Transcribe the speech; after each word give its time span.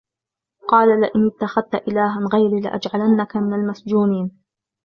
قَالَ 0.67 1.01
لَئِنِ 1.01 1.27
اتَّخَذْتَ 1.27 1.75
إِلَهًا 1.75 2.27
غَيْرِي 2.33 2.59
لَأَجْعَلَنَّكَ 2.61 3.37
مِنَ 3.37 3.53
الْمَسْجُونِينَ 3.53 4.31